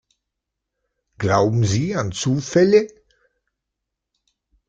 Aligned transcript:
Glauben 1.19 1.63
Sie 1.63 1.95
an 1.95 2.11
Zufälle? 2.11 2.87